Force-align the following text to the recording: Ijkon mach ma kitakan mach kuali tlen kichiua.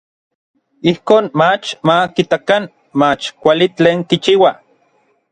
Ijkon 0.89 1.25
mach 1.39 1.67
ma 1.87 1.95
kitakan 2.15 2.63
mach 2.99 3.23
kuali 3.41 3.65
tlen 3.77 3.99
kichiua. 4.09 4.51